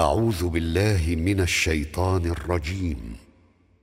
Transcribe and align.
أعوذ 0.00 0.48
بالله 0.48 1.16
من 1.16 1.40
الشيطان 1.40 2.26
الرجيم. 2.26 2.96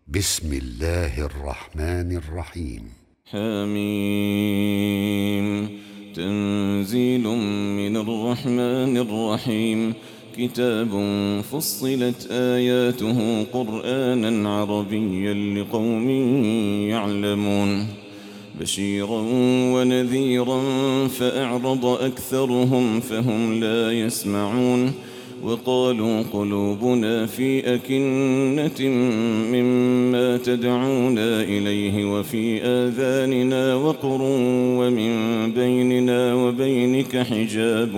بسم 0.08 0.54
الله 0.54 1.26
الرحمن 1.26 2.18
الرحيم. 2.18 2.82
حميم. 3.26 4.20
تنزيل 6.16 7.28
من 7.78 7.98
الرحمن 7.98 8.98
الرحيم. 8.98 9.94
كتاب 10.38 10.90
فصلت 11.52 12.28
آياته 12.32 13.44
قرآنا 13.44 14.50
عربيا 14.50 15.34
لقوم 15.34 16.10
يعلمون. 16.90 17.88
بشيرا 18.60 19.22
ونذيرا 19.74 20.62
فأعرض 21.08 21.86
أكثرهم 21.86 23.00
فهم 23.00 23.60
لا 23.60 23.92
يسمعون. 23.92 24.94
وقالوا 25.44 26.24
قلوبنا 26.34 27.26
في 27.26 27.76
أكنة 27.76 28.90
مما 29.54 30.38
تدعونا 30.38 31.42
إليه 31.42 32.06
وفي 32.06 32.64
آذاننا 32.64 33.76
وقر 33.76 34.22
ومن 34.80 35.12
بيننا 35.52 36.34
وبينك 36.34 37.18
حجاب 37.18 37.94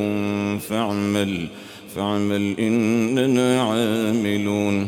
فاعمل 0.70 1.48
فاعمل 1.96 2.60
إننا 2.60 3.62
عاملون. 3.62 4.88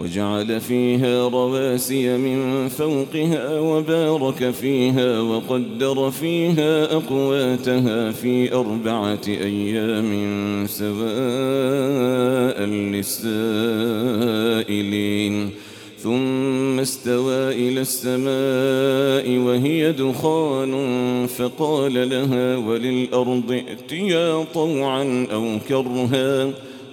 وجعل 0.00 0.60
فيها 0.60 1.28
رواسي 1.28 2.16
من 2.16 2.68
فوقها 2.68 3.60
وبارك 3.60 4.50
فيها 4.50 5.20
وقدر 5.20 6.10
فيها 6.10 6.96
أقواتها 6.96 8.12
في 8.12 8.52
أربعة 8.52 9.20
أيام 9.28 10.66
سواء 10.66 10.96
للسائلين. 14.56 15.50
ثم 15.98 16.80
استوى 16.80 17.52
إلى 17.52 17.80
السماء 17.80 19.38
وهي 19.38 19.92
دخان 19.92 20.72
فقال 21.26 22.10
لها 22.10 22.56
وللأرض 22.56 23.52
ائتيا 23.52 24.44
طوعا 24.54 25.26
أو 25.32 25.58
كرها. 25.68 26.50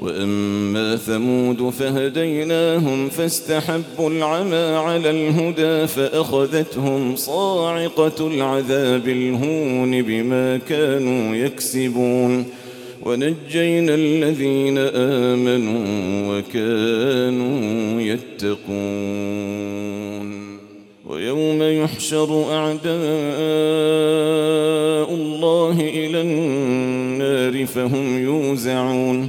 وأما 0.00 0.96
ثمود 0.96 1.70
فهديناهم 1.70 3.08
فاستحبوا 3.08 4.10
العمى 4.10 4.76
على 4.76 5.10
الهدى 5.10 5.86
فأخذتهم 5.86 7.16
صاعقة 7.16 8.26
العذاب 8.26 9.08
الهون 9.08 10.02
بما 10.02 10.56
كانوا 10.68 11.36
يكسبون. 11.36 12.44
ونجينا 13.02 13.94
الذين 13.94 14.78
آمنوا 14.78 15.86
وكانوا 16.38 18.00
يتقون. 18.00 19.40
ويوم 21.06 21.62
يحشر 21.62 22.44
أعداء 22.52 22.90
الله 25.14 25.76
إلى 25.80 26.20
النار 26.20 27.66
فهم 27.66 28.24
يوزعون. 28.24 29.28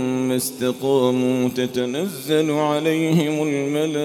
استقاموا 0.35 1.49
تتنزل 1.49 2.51
عليهم 2.51 3.47
الملائكة 3.47 4.01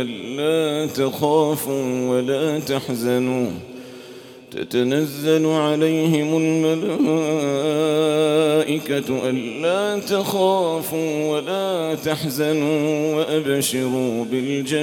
ألا 0.00 0.86
تخافوا 0.92 2.08
ولا 2.08 2.58
تحزنوا. 2.58 3.50
تتنزل 4.50 5.46
عليهم 5.46 6.36
الملائكة 6.36 6.82
ألا 9.30 10.00
تخافوا 10.00 11.26
ولا 11.32 11.94
تحزنوا 11.94 13.14
وأبشروا 13.16 14.24
بالجنة. 14.24 14.82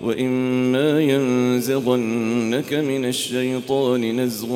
وإما 0.00 1.00
ينزغنك 1.00 2.74
من 2.74 3.04
الشيطان 3.04 4.20
نزغ 4.20 4.48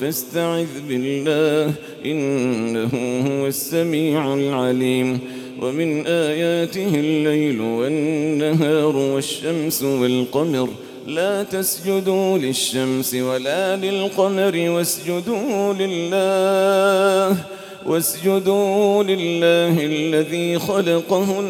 فاستعذ 0.00 0.66
بالله 0.88 1.74
إنه 2.06 2.90
هو 3.28 3.46
السميع 3.46 4.34
العليم 4.34 5.18
ومن 5.62 6.06
آياته 6.06 6.94
الليل 6.94 7.60
والنهار 7.60 8.96
والشمس 8.96 9.82
والقمر 9.82 10.68
لا 11.06 11.42
تسجدوا 11.42 12.38
للشمس 12.38 13.14
ولا 13.14 13.76
للقمر 13.76 14.70
واسجدوا 14.70 15.72
لله 15.72 17.36
واسجدوا 17.86 19.02
لله 19.02 19.86
الذي 19.86 20.58
خلقهن 20.58 21.49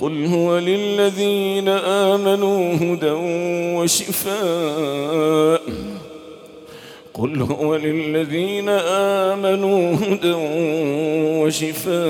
قل 0.00 0.26
هو 0.26 0.58
للذين 0.58 1.68
آمنوا 1.68 2.74
هدى 2.74 3.10
وشفاء 3.76 5.60
قل 7.14 7.42
هو 7.42 7.76
للذين 7.76 8.68
آمنوا 9.28 9.94
هدى 9.94 10.34
وشفاء 11.40 12.00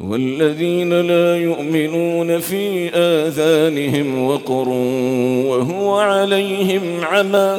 والذين 0.00 1.00
لا 1.00 1.36
يؤمنون 1.36 2.38
في 2.38 2.88
آذانهم 2.94 4.24
وقر 4.26 4.68
وهو 5.48 5.98
عليهم 5.98 7.04
عمى 7.04 7.58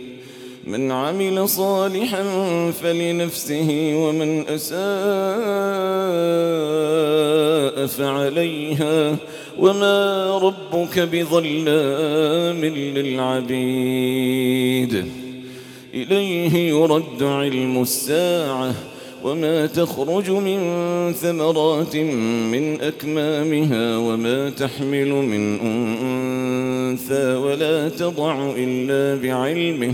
من 0.67 0.91
عمل 0.91 1.49
صالحا 1.49 2.23
فلنفسه 2.71 3.93
ومن 3.95 4.47
أساء 4.47 4.81
فعليها 7.87 9.15
وما 9.59 10.27
ربك 10.37 10.99
بظلام 10.99 12.65
للعبيد. 12.95 15.05
إليه 15.93 16.69
يرد 16.69 17.23
علم 17.23 17.81
الساعة 17.81 18.73
وما 19.23 19.65
تخرج 19.65 20.29
من 20.29 20.59
ثمرات 21.13 21.95
من 21.95 22.81
أكمامها 22.81 23.97
وما 23.97 24.49
تحمل 24.49 25.09
من 25.09 25.59
أنثى 25.59 27.35
ولا 27.35 27.89
تضع 27.89 28.51
إلا 28.57 29.21
بعلمه 29.21 29.93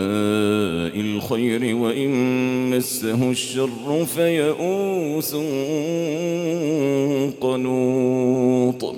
الخير 1.31 1.75
وإن 1.75 2.69
مسه 2.69 3.31
الشر 3.31 4.05
فيئوس 4.15 5.35
قنوط. 7.41 8.95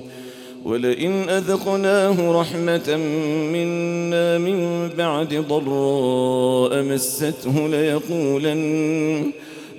ولئن 0.66 1.30
أذقناه 1.30 2.42
رحمة 2.42 2.98
منا 3.54 4.38
من 4.38 4.90
بعد 4.98 5.46
ضراء 5.50 6.84
مسته 6.84 7.68
ليقولن 7.68 9.32